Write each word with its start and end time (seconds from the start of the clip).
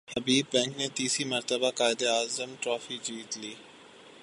حبیب 0.09 0.45
bank 0.51 0.77
نے 0.77 0.87
تیسری 0.95 1.25
مرتبہ 1.25 1.69
قائد 1.71 2.01
اعظم 2.07 2.49
ٹرافی 2.61 2.97
جیت 3.03 3.37
لی 3.37 3.53